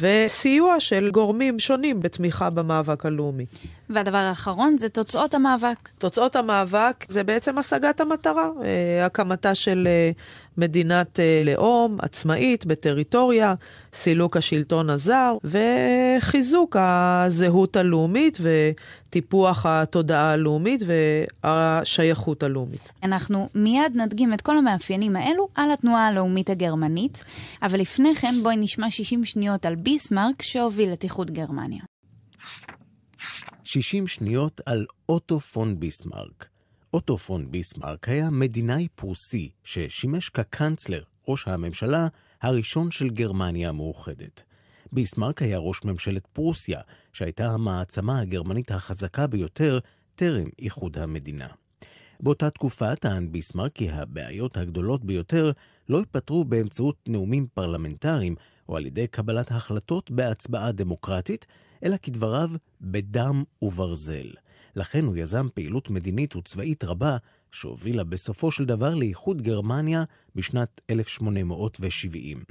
וסיוע 0.00 0.80
של 0.80 1.10
גורמים 1.10 1.58
שונים 1.58 2.00
בתמיכה 2.00 2.50
במאבק 2.50 3.06
הלאומי. 3.06 3.46
והדבר 3.90 4.18
האחרון 4.18 4.78
זה 4.78 4.88
תוצאות 4.88 5.34
המאבק. 5.34 5.88
תוצאות 5.98 6.36
המאבק 6.36 7.04
זה 7.08 7.24
בעצם 7.24 7.58
השגת 7.58 8.00
המטרה, 8.00 8.48
אה, 8.62 9.06
הקמתה 9.06 9.54
של 9.54 9.88
אה, 9.90 10.10
מדינת 10.58 11.20
אה, 11.20 11.42
לאום 11.44 11.98
עצמאית 12.02 12.66
בטריטוריה, 12.66 13.54
סילוק 13.92 14.36
השלטון 14.36 14.90
הזר 14.90 15.36
וחיזוק 15.44 16.76
הזהות 16.80 17.76
הלאומית 17.76 18.38
וטיפוח 18.40 19.66
התודעה 19.66 20.32
הלאומית 20.32 20.82
והשייכות 21.44 22.42
הלאומית. 22.42 22.92
אנחנו 23.02 23.48
מיד 23.54 23.92
נדגים 23.94 24.34
את 24.34 24.40
כל 24.40 24.58
המאפיינים 24.58 25.16
האלו 25.16 25.48
על 25.54 25.70
התנועה 25.70 26.06
הלאומית 26.06 26.50
הגרמנית, 26.50 27.24
אבל 27.62 27.80
לפני 27.80 28.14
כן 28.14 28.34
בואי 28.42 28.56
נשמע 28.56 28.90
60 28.90 29.24
שניות 29.24 29.66
על 29.66 29.74
ביסמרק 29.74 30.42
שהוביל 30.42 30.92
את 30.92 31.04
איחוד 31.04 31.30
גרמניה. 31.30 31.93
60 33.74 34.06
שניות 34.06 34.60
על 34.66 34.86
אוטו 35.08 35.40
פון 35.40 35.80
ביסמרק. 35.80 36.48
אוטו 36.92 37.18
פון 37.18 37.50
ביסמרק 37.50 38.08
היה 38.08 38.30
מדינאי 38.30 38.88
פרוסי 38.94 39.50
ששימש 39.64 40.28
כקנצלר, 40.28 41.02
ראש 41.28 41.48
הממשלה, 41.48 42.06
הראשון 42.42 42.90
של 42.90 43.10
גרמניה 43.10 43.68
המאוחדת. 43.68 44.42
ביסמרק 44.92 45.42
היה 45.42 45.58
ראש 45.58 45.84
ממשלת 45.84 46.26
פרוסיה, 46.26 46.80
שהייתה 47.12 47.50
המעצמה 47.50 48.20
הגרמנית 48.20 48.70
החזקה 48.70 49.26
ביותר 49.26 49.78
טרם 50.14 50.46
איחוד 50.58 50.98
המדינה. 50.98 51.48
באותה 52.20 52.50
תקופה 52.50 52.96
טען 52.96 53.32
ביסמרק 53.32 53.72
כי 53.74 53.90
הבעיות 53.90 54.56
הגדולות 54.56 55.04
ביותר 55.04 55.52
לא 55.88 55.98
ייפתרו 55.98 56.44
באמצעות 56.44 56.96
נאומים 57.08 57.46
פרלמנטריים 57.54 58.34
או 58.68 58.76
על 58.76 58.86
ידי 58.86 59.06
קבלת 59.06 59.50
החלטות 59.50 60.10
בהצבעה 60.10 60.72
דמוקרטית, 60.72 61.46
אלא 61.84 61.96
כדבריו 62.02 62.50
בדם 62.80 63.44
וברזל. 63.62 64.30
לכן 64.76 65.04
הוא 65.04 65.16
יזם 65.16 65.46
פעילות 65.54 65.90
מדינית 65.90 66.36
וצבאית 66.36 66.84
רבה, 66.84 67.16
שהובילה 67.50 68.04
בסופו 68.04 68.50
של 68.50 68.64
דבר 68.64 68.94
לאיחוד 68.94 69.42
גרמניה 69.42 70.04
בשנת 70.34 70.80
1870. 70.90 72.44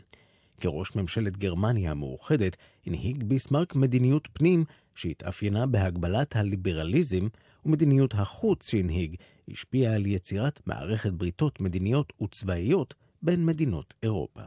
כראש 0.59 0.95
ממשלת 0.95 1.37
גרמניה 1.37 1.91
המאוחדת, 1.91 2.57
הנהיג 2.85 3.23
ביסמרק 3.23 3.75
מדיניות 3.75 4.27
פנים 4.33 4.63
שהתאפיינה 4.95 5.65
בהגבלת 5.65 6.35
הליברליזם, 6.35 7.27
ומדיניות 7.65 8.13
החוץ 8.13 8.69
שהנהיג 8.69 9.15
השפיעה 9.49 9.93
על 9.93 10.05
יצירת 10.05 10.59
מערכת 10.65 11.11
בריתות 11.11 11.61
מדיניות 11.61 12.13
וצבאיות 12.21 12.93
בין 13.21 13.45
מדינות 13.45 13.93
אירופה. 14.03 14.41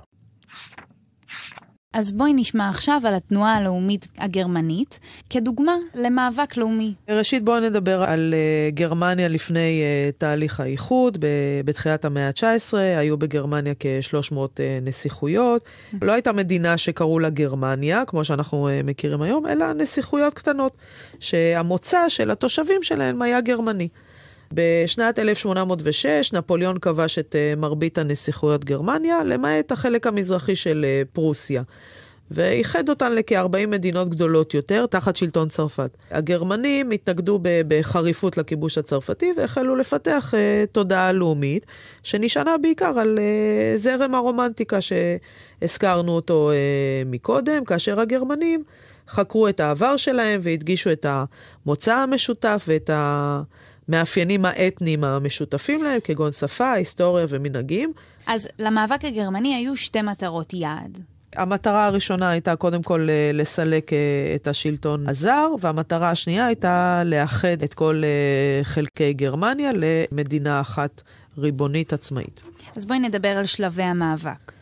אז 1.96 2.12
בואי 2.12 2.32
נשמע 2.34 2.68
עכשיו 2.68 3.00
על 3.04 3.14
התנועה 3.14 3.56
הלאומית 3.56 4.08
הגרמנית, 4.18 4.98
כדוגמה 5.30 5.76
למאבק 5.94 6.56
לאומי. 6.56 6.94
ראשית 7.08 7.44
בואי 7.44 7.60
נדבר 7.60 8.02
על 8.02 8.34
uh, 8.34 8.74
גרמניה 8.74 9.28
לפני 9.28 9.82
uh, 9.82 10.16
תהליך 10.18 10.60
האיחוד, 10.60 11.18
בתחילת 11.64 12.04
המאה 12.04 12.26
ה-19, 12.26 12.76
היו 12.76 13.16
בגרמניה 13.16 13.74
כ-300 13.80 14.34
uh, 14.34 14.60
נסיכויות. 14.82 15.64
לא 16.02 16.12
הייתה 16.12 16.32
מדינה 16.32 16.76
שקראו 16.76 17.18
לה 17.18 17.30
גרמניה, 17.30 18.04
כמו 18.06 18.24
שאנחנו 18.24 18.68
מכירים 18.84 19.22
היום, 19.22 19.46
אלא 19.46 19.72
נסיכויות 19.72 20.34
קטנות, 20.34 20.76
שהמוצא 21.20 22.08
של 22.08 22.30
התושבים 22.30 22.82
שלהן 22.82 23.22
היה 23.22 23.40
גרמני. 23.40 23.88
בשנת 24.52 25.18
1806 25.18 26.32
נפוליאון 26.32 26.78
כבש 26.78 27.18
את 27.18 27.34
uh, 27.34 27.60
מרבית 27.60 27.98
הנסיכויות 27.98 28.64
גרמניה, 28.64 29.24
למעט 29.24 29.72
החלק 29.72 30.06
המזרחי 30.06 30.56
של 30.56 30.84
uh, 30.84 31.08
פרוסיה. 31.14 31.62
ואיחד 32.30 32.88
אותן 32.88 33.12
לכ-40 33.12 33.66
מדינות 33.68 34.08
גדולות 34.08 34.54
יותר, 34.54 34.86
תחת 34.86 35.16
שלטון 35.16 35.48
צרפת. 35.48 35.96
הגרמנים 36.10 36.90
התנגדו 36.90 37.40
בחריפות 37.42 38.36
לכיבוש 38.36 38.78
הצרפתי 38.78 39.32
והחלו 39.36 39.76
לפתח 39.76 40.34
uh, 40.34 40.66
תודעה 40.72 41.12
לאומית, 41.12 41.66
שנשענה 42.02 42.58
בעיקר 42.58 42.98
על 42.98 43.18
uh, 43.18 43.78
זרם 43.78 44.14
הרומנטיקה 44.14 44.78
שהזכרנו 44.80 46.12
אותו 46.12 46.50
uh, 46.50 47.08
מקודם, 47.08 47.64
כאשר 47.64 48.00
הגרמנים 48.00 48.64
חקרו 49.08 49.48
את 49.48 49.60
העבר 49.60 49.96
שלהם 49.96 50.40
והדגישו 50.42 50.92
את 50.92 51.06
המוצא 51.08 51.94
המשותף 51.94 52.64
ואת 52.68 52.90
ה... 52.90 53.42
המאפיינים 53.88 54.44
האתניים 54.44 55.04
המשותפים 55.04 55.82
להם, 55.82 56.00
כגון 56.04 56.32
שפה, 56.32 56.72
היסטוריה 56.72 57.26
ומנהגים. 57.28 57.92
אז 58.26 58.48
למאבק 58.58 59.04
הגרמני 59.04 59.54
היו 59.54 59.76
שתי 59.76 60.02
מטרות 60.02 60.54
יעד. 60.54 60.98
המטרה 61.36 61.86
הראשונה 61.86 62.30
הייתה 62.30 62.56
קודם 62.56 62.82
כל 62.82 63.08
אה, 63.10 63.30
לסלק 63.34 63.92
אה, 63.92 63.98
את 64.34 64.46
השלטון 64.46 65.08
הזר, 65.08 65.48
והמטרה 65.60 66.10
השנייה 66.10 66.46
הייתה 66.46 67.02
לאחד 67.04 67.62
את 67.64 67.74
כל 67.74 68.02
אה, 68.04 68.64
חלקי 68.64 69.12
גרמניה 69.12 69.70
למדינה 69.74 70.60
אחת 70.60 71.02
ריבונית 71.38 71.92
עצמאית. 71.92 72.42
אז 72.76 72.84
בואי 72.84 72.98
נדבר 72.98 73.28
על 73.28 73.46
שלבי 73.46 73.82
המאבק. 73.82 74.52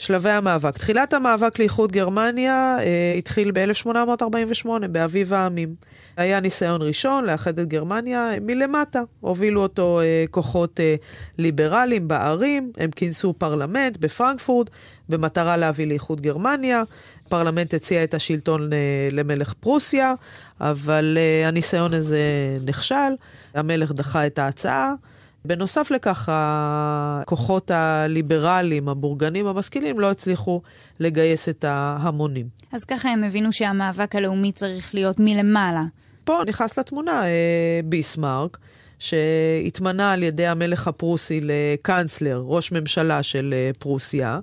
שלבי 0.00 0.30
המאבק. 0.30 0.78
תחילת 0.78 1.12
המאבק 1.12 1.58
לאיחוד 1.58 1.92
גרמניה 1.92 2.76
אה, 2.80 3.14
התחיל 3.18 3.50
ב-1848, 3.54 4.68
באביב 4.90 5.32
העמים. 5.32 5.74
היה 6.20 6.40
ניסיון 6.40 6.82
ראשון 6.82 7.24
לאחד 7.24 7.58
את 7.58 7.68
גרמניה 7.68 8.30
מלמטה. 8.40 9.02
הובילו 9.20 9.62
אותו 9.62 10.00
אה, 10.00 10.24
כוחות 10.30 10.80
אה, 10.80 10.94
ליברליים 11.38 12.08
בערים, 12.08 12.72
הם 12.76 12.90
כינסו 12.90 13.34
פרלמנט 13.38 13.96
בפרנקפורט 13.96 14.70
במטרה 15.08 15.56
להביא 15.56 15.86
לאיחוד 15.86 16.20
גרמניה. 16.20 16.82
הפרלמנט 17.26 17.74
הציע 17.74 18.04
את 18.04 18.14
השלטון 18.14 18.72
אה, 18.72 19.08
למלך 19.12 19.52
פרוסיה, 19.60 20.14
אבל 20.60 21.18
אה, 21.20 21.48
הניסיון 21.48 21.94
הזה 21.94 22.22
נכשל. 22.66 23.12
המלך 23.54 23.92
דחה 23.92 24.26
את 24.26 24.38
ההצעה. 24.38 24.94
בנוסף 25.44 25.90
לכך, 25.90 26.28
הכוחות 26.32 27.70
הליברליים, 27.70 28.88
הבורגנים 28.88 29.46
המשכילים, 29.46 30.00
לא 30.00 30.10
הצליחו 30.10 30.62
לגייס 31.00 31.48
את 31.48 31.64
ההמונים. 31.64 32.46
אז 32.72 32.84
ככה 32.84 33.08
הם 33.08 33.24
הבינו 33.24 33.52
שהמאבק 33.52 34.16
הלאומי 34.16 34.52
צריך 34.52 34.94
להיות 34.94 35.16
מלמעלה. 35.20 35.82
פה 36.24 36.42
נכנס 36.46 36.78
לתמונה 36.78 37.24
אה, 37.24 37.80
ביסמרק, 37.84 38.58
שהתמנה 38.98 40.12
על 40.12 40.22
ידי 40.22 40.46
המלך 40.46 40.88
הפרוסי 40.88 41.40
לקאנצלר, 41.42 42.42
ראש 42.46 42.72
ממשלה 42.72 43.22
של 43.22 43.54
אה, 43.56 43.70
פרוסיה. 43.78 44.38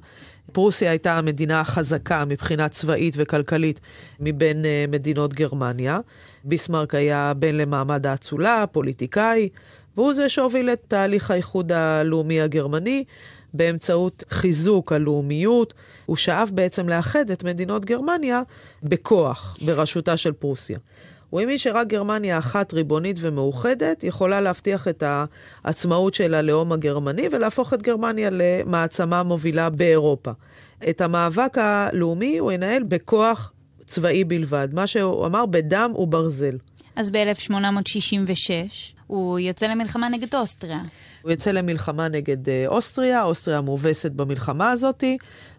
פרוסיה 0.51 0.89
הייתה 0.89 1.17
המדינה 1.17 1.61
החזקה 1.61 2.25
מבחינה 2.25 2.69
צבאית 2.69 3.13
וכלכלית 3.17 3.79
מבין 4.19 4.65
אה, 4.65 4.85
מדינות 4.87 5.33
גרמניה. 5.33 5.99
ביסמרק 6.43 6.95
היה 6.95 7.33
בן 7.37 7.55
למעמד 7.55 8.07
האצולה, 8.07 8.65
פוליטיקאי, 8.71 9.49
והוא 9.97 10.13
זה 10.13 10.29
שהוביל 10.29 10.69
את 10.69 10.81
תהליך 10.87 11.31
האיחוד 11.31 11.71
הלאומי 11.71 12.41
הגרמני 12.41 13.03
באמצעות 13.53 14.23
חיזוק 14.29 14.93
הלאומיות. 14.93 15.73
הוא 16.05 16.15
שאף 16.15 16.51
בעצם 16.51 16.89
לאחד 16.89 17.31
את 17.31 17.43
מדינות 17.43 17.85
גרמניה 17.85 18.41
בכוח, 18.83 19.57
בראשותה 19.61 20.17
של 20.17 20.31
פרוסיה. 20.31 20.79
הוא 21.29 21.39
האמין 21.39 21.57
שרק 21.57 21.87
גרמניה 21.87 22.37
אחת 22.37 22.73
ריבונית 22.73 23.17
ומאוחדת 23.21 24.03
יכולה 24.03 24.41
להבטיח 24.41 24.87
את 24.87 25.03
העצמאות 25.63 26.13
של 26.13 26.33
הלאום 26.33 26.71
הגרמני 26.71 27.27
ולהפוך 27.31 27.73
את 27.73 27.81
גרמניה 27.81 28.29
למעצמה 28.31 29.23
מובילה 29.23 29.69
באירופה. 29.69 30.31
את 30.89 31.01
המאבק 31.01 31.57
הלאומי 31.57 32.37
הוא 32.37 32.51
ינהל 32.51 32.83
בכוח 32.83 33.51
צבאי 33.85 34.23
בלבד, 34.23 34.67
מה 34.73 34.87
שהוא 34.87 35.25
אמר 35.25 35.45
בדם 35.45 35.91
וברזל. 35.95 36.57
אז 36.95 37.11
ב-1866 37.11 38.97
הוא 39.07 39.39
יוצא 39.39 39.67
למלחמה 39.67 40.09
נגד 40.09 40.35
אוסטריה. 40.35 40.79
הוא 41.21 41.31
יוצא 41.31 41.51
למלחמה 41.51 42.07
נגד 42.07 42.49
אה, 42.49 42.63
אוסטריה, 42.67 43.23
אוסטריה 43.23 43.61
מובסת 43.61 44.11
במלחמה 44.11 44.71
הזאת. 44.71 45.03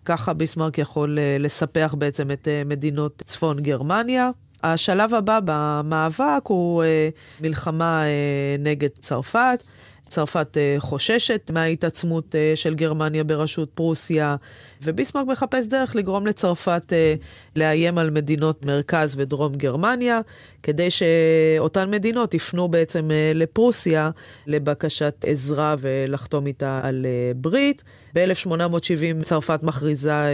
ככה 0.05 0.33
ביסמרק 0.33 0.79
יכול 0.79 1.19
אה, 1.19 1.37
לספח 1.41 1.95
בעצם 1.99 2.31
את 2.31 2.49
אה, 2.49 2.63
מדינות 2.65 3.23
צפון 3.27 3.63
גרמניה. 3.63 4.31
השלב 4.63 5.15
הבא 5.15 5.41
במאבק 5.45 6.43
הוא 6.45 6.83
אה, 6.83 7.09
מלחמה 7.41 8.03
אה, 8.05 8.57
נגד 8.59 8.89
צרפת. 8.89 9.63
צרפת 10.09 10.57
אה, 10.57 10.77
חוששת 10.79 11.51
מההתעצמות 11.55 12.35
אה, 12.35 12.53
של 12.55 12.75
גרמניה 12.75 13.25
בראשות 13.25 13.71
פרוסיה, 13.75 14.37
וביסמרק 14.83 15.27
מחפש 15.27 15.67
דרך 15.67 15.97
לגרום 15.97 16.27
לצרפת 16.27 16.93
אה, 16.93 17.15
לאיים 17.57 17.99
על 17.99 18.11
מדינות 18.11 18.67
מרכז 18.67 19.15
ודרום 19.19 19.55
גרמניה, 19.55 20.21
כדי 20.63 20.91
שאותן 20.91 21.91
מדינות 21.91 22.35
יפנו 22.35 22.69
בעצם 22.69 23.11
לפרוסיה 23.35 24.11
לבקשת 24.47 25.25
עזרה 25.27 25.75
ולחתום 25.81 26.47
איתה 26.47 26.81
על 26.83 27.07
ברית. 27.37 27.83
ב-1870 28.15 29.25
צרפת 29.25 29.61
מכריזה 29.63 30.27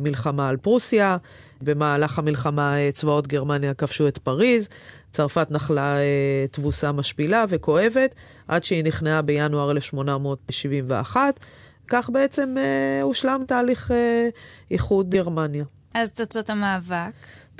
מלחמה 0.00 0.48
על 0.48 0.56
פרוסיה. 0.56 1.16
במהלך 1.62 2.18
המלחמה 2.18 2.76
צבאות 2.92 3.26
גרמניה 3.26 3.74
כבשו 3.74 4.08
את 4.08 4.18
פריז, 4.18 4.68
צרפת 5.12 5.50
נחלה 5.50 5.98
אה, 5.98 6.46
תבוסה 6.50 6.92
משפילה 6.92 7.44
וכואבת, 7.48 8.14
עד 8.48 8.64
שהיא 8.64 8.84
נכנעה 8.84 9.22
בינואר 9.22 9.70
1871. 9.70 11.40
כך 11.88 12.10
בעצם 12.10 12.54
אה, 12.58 13.02
הושלם 13.02 13.42
תהליך 13.46 13.90
אה, 13.90 14.28
איחוד 14.70 15.10
גרמניה. 15.10 15.64
אז 15.94 16.12
תוצאות 16.12 16.50
המאבק? 16.50 17.12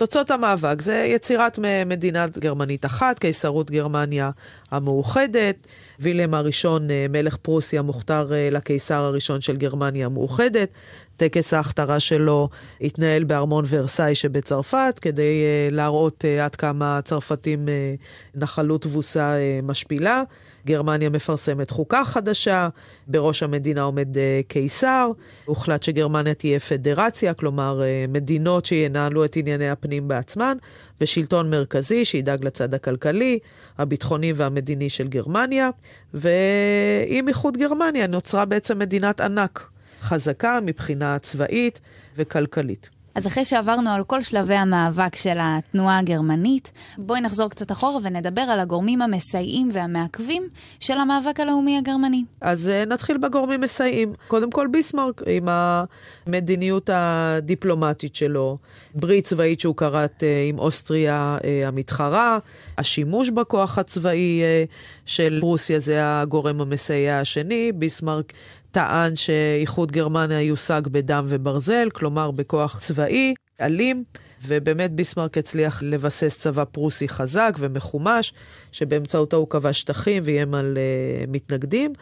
תוצאות 0.03 0.31
המאבק 0.31 0.83
זה 0.83 1.07
יצירת 1.09 1.59
מדינה 1.87 2.27
גרמנית 2.39 2.85
אחת, 2.85 3.19
קיסרות 3.19 3.71
גרמניה 3.71 4.31
המאוחדת. 4.71 5.67
וילם 6.01 6.35
הראשון, 6.35 6.91
אה, 6.91 7.07
מלך 7.09 7.37
פרוסיה, 7.37 7.83
מוכתר 7.83 8.33
אה, 8.33 8.49
לקיסר 8.51 9.03
הראשון 9.03 9.41
של 9.41 9.57
גרמניה 9.57 10.07
המאוחדת. 10.07 10.69
טקס 11.17 11.55
ההכתרה 11.55 12.01
שלו 12.01 12.49
התנהל 12.81 13.25
בארמון 13.25 13.65
ורסאי 13.69 14.15
שבצרפת, 14.15 14.99
כדי 15.01 15.43
uh, 15.71 15.75
להראות 15.75 16.25
עד 16.43 16.57
כמה 16.57 16.99
הצרפתים 16.99 17.69
נחלו 18.35 18.79
תבוסה 18.79 19.35
משפילה. 19.63 20.23
גרמניה 20.66 21.09
מפרסמת 21.09 21.71
חוקה 21.71 22.04
חדשה, 22.04 22.69
בראש 23.07 23.42
המדינה 23.42 23.83
עומד 23.83 24.16
uh, 24.16 24.19
קיסר. 24.49 25.11
הוחלט 25.45 25.83
שגרמניה 25.83 26.35
תהיה 26.35 26.61
פדרציה, 26.61 27.35
כלומר 27.35 27.81
uh, 27.81 28.11
מדינות 28.11 28.64
שינהלו 28.64 29.25
את 29.25 29.37
ענייני 29.37 29.71
הפנים 29.71 30.09
בעצמן, 30.09 30.57
ושלטון 31.00 31.50
מרכזי 31.50 32.04
שידאג 32.04 32.45
לצד 32.45 32.75
הכלכלי, 32.75 33.38
הביטחוני 33.78 34.33
והמדיני 34.33 34.90
של 34.90 35.09
גרמניה. 35.09 35.71
ועם 36.14 37.28
איחוד 37.28 37.57
גרמניה 37.57 38.07
נוצרה 38.07 38.44
בעצם 38.44 38.79
מדינת 38.79 39.20
ענק. 39.20 39.68
חזקה 40.03 40.59
מבחינה 40.62 41.18
צבאית 41.18 41.81
וכלכלית. 42.16 42.90
אז 43.14 43.27
אחרי 43.27 43.44
שעברנו 43.44 43.90
על 43.90 44.05
כל 44.05 44.22
שלבי 44.22 44.55
המאבק 44.55 45.16
של 45.16 45.37
התנועה 45.40 45.98
הגרמנית, 45.98 46.70
בואי 46.98 47.20
נחזור 47.20 47.48
קצת 47.48 47.72
אחורה 47.72 47.98
ונדבר 48.03 48.40
על 48.40 48.61
הגורמים 48.61 49.03
המסייעים 49.03 49.68
והמעכבים 49.72 50.42
של 50.81 50.98
המאבק 50.98 51.40
הלאומי 51.40 51.79
הגרמני. 51.79 52.25
אז 52.40 52.70
uh, 52.70 52.88
נתחיל 52.88 53.18
בגורמים 53.18 53.61
מסייעים. 53.61 54.12
קודם 54.29 54.51
כל 54.51 54.66
ביסמרק, 54.70 55.22
עם 55.27 55.48
המדיניות 56.27 56.90
הדיפלומטית 56.92 58.14
שלו, 58.14 58.59
ברית 58.94 59.25
צבאית 59.25 59.61
שהוא 59.61 59.77
כרת 59.77 60.22
uh, 60.22 60.25
עם 60.48 60.59
אוסטריה 60.59 61.38
uh, 61.40 61.66
המתחרה, 61.66 62.38
השימוש 62.79 63.31
בכוח 63.31 63.79
הצבאי 63.79 64.42
של 65.07 65.38
פרוסיה 65.40 65.79
זה 65.79 65.98
הגורם 66.03 66.61
המסייע 66.61 67.18
השני. 67.18 67.72
ביסמרק 67.72 68.33
טען 68.73 69.17
שאיחוד 69.17 69.93
גרמניה 69.93 70.41
יושג 70.41 70.83
בדם 70.85 71.25
וברזל, 71.29 71.89
כלומר 71.93 72.31
בכוח 72.31 72.79
צבאי, 72.81 73.35
אלים, 73.61 74.05
ובאמת 74.47 74.93
ביסמרק 74.93 75.39
הצליח 75.39 75.83
לבסס 75.83 76.39
צבא 76.39 76.65
פרוסי 76.65 77.09
חזק 77.09 77.57
ומחומש, 77.59 78.33
שבאמצעותו 78.73 79.37
הוא 79.37 79.49
כבש 79.51 79.81
שטחים 79.81 80.23
ואיים 80.27 80.55
על 80.55 80.79
uh, 80.79 81.31
מתנגדים. 81.31 81.93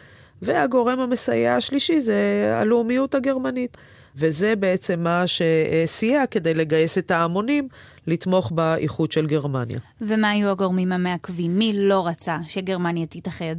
והגורם 0.41 0.99
המסייע 0.99 1.55
השלישי 1.55 2.01
זה 2.01 2.51
הלאומיות 2.55 3.15
הגרמנית. 3.15 3.77
וזה 4.15 4.55
בעצם 4.55 4.99
מה 4.99 5.23
שסייע 5.27 6.25
כדי 6.25 6.53
לגייס 6.53 6.97
את 6.97 7.11
ההמונים 7.11 7.67
לתמוך 8.07 8.51
באיחוד 8.51 9.11
של 9.11 9.27
גרמניה. 9.27 9.77
ומה 10.01 10.29
היו 10.29 10.49
הגורמים 10.49 10.91
המעכבים? 10.91 11.57
מי 11.57 11.73
לא 11.75 12.07
רצה 12.07 12.37
שגרמניה 12.47 13.05
תתאחד? 13.05 13.55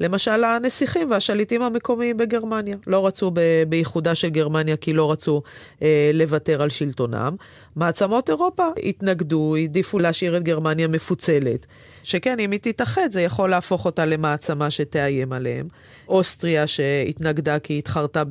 למשל 0.00 0.44
הנסיכים 0.44 1.10
והשליטים 1.10 1.62
המקומיים 1.62 2.16
בגרמניה. 2.16 2.74
לא 2.86 3.06
רצו 3.06 3.30
באיחודה 3.68 4.14
של 4.14 4.28
גרמניה 4.28 4.76
כי 4.76 4.92
לא 4.92 5.12
רצו 5.12 5.42
אה, 5.82 6.10
לוותר 6.14 6.62
על 6.62 6.68
שלטונם. 6.68 7.36
מעצמות 7.76 8.28
אירופה 8.28 8.68
התנגדו, 8.84 9.56
העדיפו 9.56 9.98
להשאיר 9.98 10.36
את 10.36 10.42
גרמניה 10.42 10.88
מפוצלת. 10.88 11.66
שכן, 12.02 12.40
אם 12.40 12.50
היא 12.50 12.60
תתאחד, 12.62 13.08
זה 13.10 13.22
יכול 13.22 13.50
להפוך 13.50 13.84
אותה 13.84 14.06
למעצמה 14.06 14.70
שתאיים 14.70 15.32
עליהם. 15.32 15.68
אוסטריה 16.08 16.66
שהתנגדה 16.66 17.58
כי 17.58 17.72
היא 17.72 17.78
התחרתה 17.78 18.22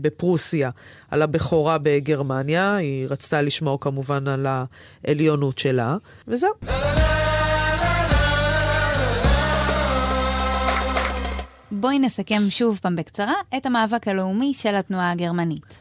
בפרוסיה 0.00 0.70
על 1.10 1.22
הבכורה 1.22 1.78
בגרמניה, 1.82 2.76
היא 2.76 3.06
רצתה 3.08 3.42
לשמור 3.42 3.80
כמובן 3.80 4.28
על 4.28 4.46
העליונות 5.06 5.58
שלה, 5.58 5.96
וזהו. 6.28 6.50
בואי 11.70 11.98
נסכם 11.98 12.42
שוב 12.50 12.78
פעם 12.82 12.96
בקצרה 12.96 13.34
את 13.56 13.66
המאבק 13.66 14.08
הלאומי 14.08 14.54
של 14.54 14.74
התנועה 14.74 15.10
הגרמנית. 15.12 15.78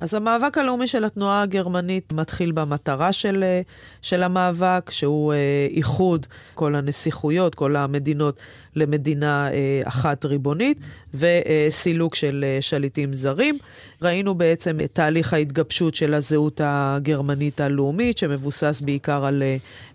אז 0.00 0.14
המאבק 0.14 0.58
הלאומי 0.58 0.86
של 0.86 1.04
התנועה 1.04 1.42
הגרמנית 1.42 2.12
מתחיל 2.12 2.52
במטרה 2.52 3.12
של, 3.12 3.44
אה, 3.44 3.60
של 4.02 4.22
המאבק, 4.22 4.90
שהוא 4.90 5.32
אה, 5.32 5.38
איחוד 5.70 6.26
כל 6.54 6.74
הנסיכויות, 6.74 7.54
כל 7.54 7.76
המדינות 7.76 8.38
למדינה 8.76 9.52
אה, 9.52 9.80
אחת 9.84 10.24
ריבונית, 10.24 10.80
וסילוק 11.14 12.14
של 12.14 12.44
שליטים 12.60 13.12
זרים. 13.12 13.58
ראינו 14.02 14.34
בעצם 14.34 14.80
את 14.84 14.90
תהליך 14.92 15.32
ההתגבשות 15.32 15.94
של 15.94 16.14
הזהות 16.14 16.60
הגרמנית 16.64 17.60
הלאומית, 17.60 18.18
שמבוסס 18.18 18.80
בעיקר 18.84 19.24
על 19.24 19.42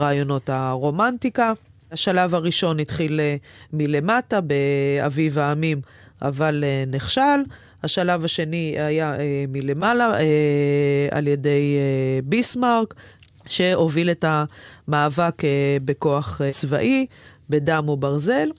רעיונות 0.02 0.50
הרומנטיקה. 0.50 1.54
השלב 1.92 2.36
הראשון 2.36 2.80
התחיל 2.80 3.20
מלמטה, 3.74 4.40
באביב 4.42 5.40
העמים, 5.40 5.82
אבל 6.24 6.64
נכשל. 6.88 7.42
השלב 7.84 8.26
השני 8.26 8.76
היה 8.80 9.16
אה, 9.16 9.46
מלמעלה 9.48 10.20
אה, 10.20 11.08
על 11.12 11.28
ידי 11.28 11.76
אה, 11.78 12.20
ביסמרק, 12.24 12.94
שהוביל 13.48 14.12
את 14.12 14.26
המאבק 14.28 15.46
אה, 15.46 15.78
בכוח 15.86 16.42
אה, 16.42 16.52
צבאי, 16.52 17.06
בדם 17.50 17.90
וברזל, 17.90 18.50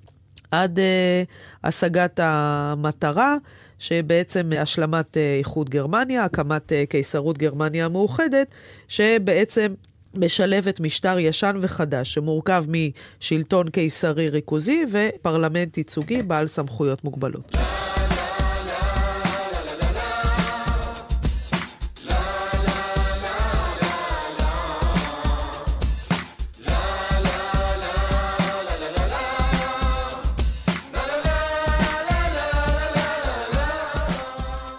עד 0.50 0.78
אה, 0.78 1.22
השגת 1.64 2.20
המטרה. 2.22 3.36
שבעצם 3.78 4.50
השלמת 4.58 5.16
אה, 5.16 5.36
איחוד 5.38 5.70
גרמניה, 5.70 6.24
הקמת 6.24 6.72
אה, 6.72 6.84
קיסרות 6.88 7.38
גרמניה 7.38 7.86
המאוחדת, 7.86 8.54
שבעצם 8.88 9.74
משלבת 10.16 10.80
משטר 10.80 11.18
ישן 11.18 11.56
וחדש 11.60 12.14
שמורכב 12.14 12.64
משלטון 12.68 13.68
קיסרי 13.68 14.28
ריכוזי 14.28 14.84
ופרלמנט 14.92 15.78
ייצוגי 15.78 16.22
בעל 16.22 16.46
סמכויות 16.46 17.04
מוגבלות. 17.04 17.56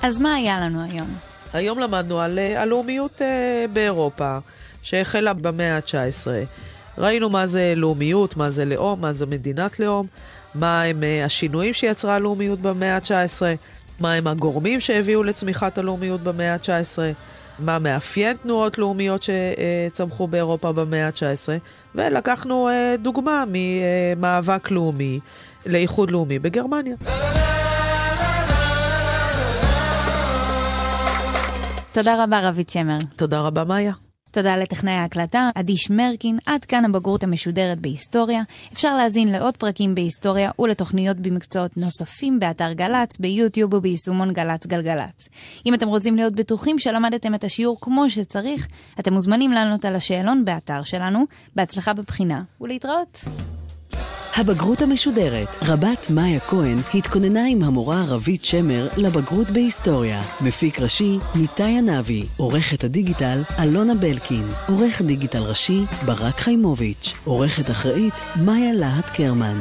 אז 0.05 0.19
מה 0.19 0.33
היה 0.33 0.59
לנו 0.59 0.83
היום? 0.83 1.07
היום 1.53 1.79
למדנו 1.79 2.19
על 2.19 2.39
אה, 2.39 2.61
הלאומיות 2.61 3.21
אה, 3.21 3.65
באירופה, 3.73 4.37
שהחלה 4.85 5.33
במאה 5.33 5.75
ה-19. 5.75 6.27
ראינו 6.97 7.29
מה 7.29 7.47
זה 7.47 7.73
לאומיות, 7.75 8.37
מה 8.37 8.49
זה 8.49 8.65
לאום, 8.65 9.01
מה 9.01 9.13
זה 9.13 9.25
מדינת 9.25 9.79
לאום, 9.79 10.07
מה 10.55 10.83
הם 10.83 11.03
אה, 11.03 11.25
השינויים 11.25 11.73
שיצרה 11.73 12.15
הלאומיות 12.15 12.61
במאה 12.61 12.95
ה-19, 12.95 13.41
מה 13.99 14.13
הם 14.13 14.27
הגורמים 14.27 14.79
שהביאו 14.79 15.23
לצמיחת 15.23 15.77
הלאומיות 15.77 16.21
במאה 16.21 16.53
ה-19, 16.53 16.97
מה 17.59 17.79
מאפיין 17.79 18.37
תנועות 18.37 18.77
לאומיות 18.77 19.23
שצמחו 19.23 20.27
באירופה 20.27 20.71
במאה 20.71 21.07
ה-19, 21.07 21.49
ולקחנו 21.95 22.69
דוגמה 23.01 23.43
ממאבק 23.47 24.71
לאומי 24.71 25.19
לאיחוד 25.65 26.11
לאומי 26.11 26.39
בגרמניה. 26.39 26.95
תודה 31.91 32.23
רבה, 32.23 32.49
רבית 32.49 32.69
שמר. 32.69 32.97
תודה 33.15 33.39
רבה, 33.39 33.63
מאיה. 33.63 34.04
תודה 34.35 34.57
לטכנאי 34.57 34.93
ההקלטה, 34.93 35.49
עדי 35.55 35.77
שמרקין, 35.77 36.37
עד 36.45 36.65
כאן 36.65 36.85
הבגרות 36.85 37.23
המשודרת 37.23 37.79
בהיסטוריה. 37.79 38.41
אפשר 38.73 38.97
להזין 38.97 39.31
לעוד 39.31 39.57
פרקים 39.57 39.95
בהיסטוריה 39.95 40.51
ולתוכניות 40.59 41.17
במקצועות 41.17 41.77
נוספים 41.77 42.39
באתר 42.39 42.73
גל"צ, 42.73 43.17
ביוטיוב 43.19 43.73
וביישומון 43.73 44.33
גל"צ 44.33 44.65
גלגלצ. 44.65 45.29
אם 45.65 45.73
אתם 45.73 45.87
רוצים 45.87 46.15
להיות 46.15 46.33
בטוחים 46.33 46.79
שלמדתם 46.79 47.35
את 47.35 47.43
השיעור 47.43 47.77
כמו 47.81 48.09
שצריך, 48.09 48.67
אתם 48.99 49.13
מוזמנים 49.13 49.51
לענות 49.51 49.85
על 49.85 49.95
השאלון 49.95 50.45
באתר 50.45 50.83
שלנו. 50.83 51.25
בהצלחה 51.55 51.93
בבחינה, 51.93 52.43
ולהתראות. 52.61 53.25
הבגרות 54.37 54.81
המשודרת, 54.81 55.47
רבת 55.61 56.09
מאיה 56.09 56.39
כהן, 56.39 56.77
התכוננה 56.93 57.45
עם 57.49 57.63
המורה 57.63 58.03
רבית 58.07 58.45
שמר 58.45 58.87
לבגרות 58.97 59.51
בהיסטוריה. 59.51 60.21
מפיק 60.41 60.79
ראשי, 60.79 61.17
ניתאי 61.35 61.77
ענבי. 61.77 62.25
עורכת 62.37 62.83
הדיגיטל, 62.83 63.41
אלונה 63.59 63.95
בלקין. 63.95 64.47
עורך 64.67 65.01
דיגיטל 65.01 65.43
ראשי, 65.43 65.81
ברק 66.05 66.39
חיימוביץ'. 66.39 67.13
עורכת 67.23 67.69
אחראית, 67.69 68.13
מאיה 68.45 68.73
להט 68.73 69.09
קרמן. 69.09 69.57